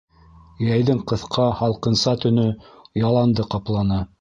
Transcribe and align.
Йәйҙең 0.67 1.01
ҡыҫҡа 1.11 1.45
һалҡынса 1.61 2.17
төнө 2.25 2.49
яланды 3.03 3.47
ҡапланы. 3.55 4.05